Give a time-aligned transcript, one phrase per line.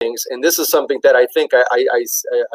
[0.00, 2.04] things, and this is something that I think I I, I,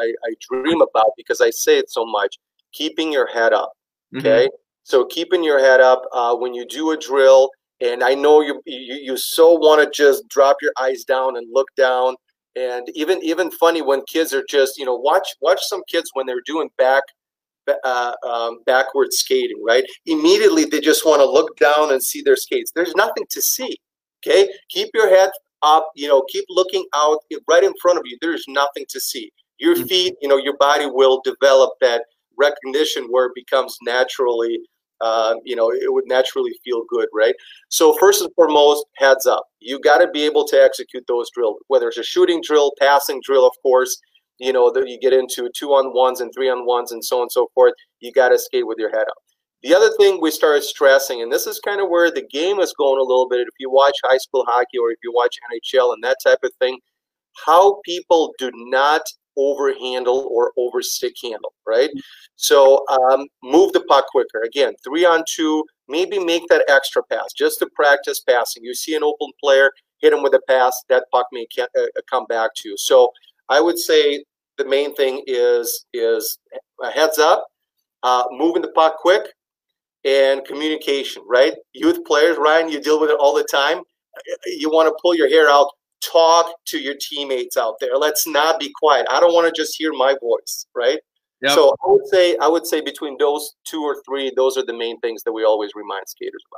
[0.00, 2.38] I, I dream about because I say it so much.
[2.72, 3.72] Keeping your head up.
[4.14, 4.18] Mm-hmm.
[4.18, 4.44] Okay.
[4.46, 4.56] Mm-hmm.
[4.82, 8.60] So keeping your head up uh, when you do a drill, and I know you
[8.66, 12.14] you, you so want to just drop your eyes down and look down,
[12.54, 16.26] and even even funny when kids are just you know watch watch some kids when
[16.26, 17.02] they're doing back
[17.84, 19.84] uh, um, backward skating, right?
[20.06, 22.70] Immediately they just want to look down and see their skates.
[22.72, 23.76] There's nothing to see.
[24.24, 25.30] Okay, keep your head
[25.62, 25.90] up.
[25.94, 28.16] You know, keep looking out right in front of you.
[28.20, 29.30] There's nothing to see.
[29.58, 29.86] Your mm-hmm.
[29.86, 32.04] feet, you know, your body will develop that
[32.38, 34.60] recognition where it becomes naturally.
[35.02, 37.34] Uh, you know, it would naturally feel good, right?
[37.68, 39.44] So first and foremost, heads up.
[39.60, 43.20] You got to be able to execute those drills, whether it's a shooting drill, passing
[43.22, 44.00] drill, of course
[44.38, 47.16] you know, that you get into two on ones and three on ones and so
[47.16, 49.16] on and so forth, you got to skate with your head up.
[49.62, 52.74] The other thing we started stressing, and this is kind of where the game is
[52.76, 53.40] going a little bit.
[53.40, 56.52] If you watch high school hockey or if you watch NHL and that type of
[56.60, 56.78] thing,
[57.44, 59.02] how people do not
[59.38, 61.90] overhandle or over stick handle, right?
[62.36, 64.42] So um, move the puck quicker.
[64.42, 68.64] Again, three on two, maybe make that extra pass just to practice passing.
[68.64, 72.26] You see an open player, hit him with a pass, that puck may uh, come
[72.26, 72.76] back to you.
[72.78, 73.10] So
[73.48, 74.24] I would say
[74.58, 76.38] the main thing is is
[76.82, 77.46] a heads up,
[78.02, 79.26] uh, moving the puck quick,
[80.06, 81.22] and communication.
[81.28, 83.82] Right, youth players, Ryan, you deal with it all the time.
[84.46, 85.68] You want to pull your hair out.
[86.00, 87.96] Talk to your teammates out there.
[87.96, 89.06] Let's not be quiet.
[89.10, 90.66] I don't want to just hear my voice.
[90.74, 91.00] Right.
[91.42, 91.52] Yep.
[91.52, 94.76] So I would say I would say between those two or three, those are the
[94.76, 96.54] main things that we always remind skaters about.